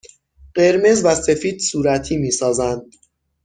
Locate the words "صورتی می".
1.59-2.31